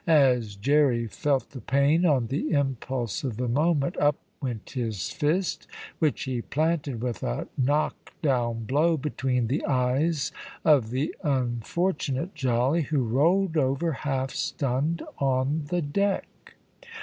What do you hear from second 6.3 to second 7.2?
planted